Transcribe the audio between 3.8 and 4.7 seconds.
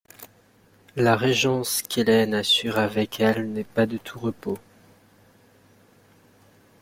de tout repos.